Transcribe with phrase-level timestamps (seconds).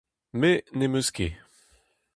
[0.39, 1.35] Me ne'm eus ket.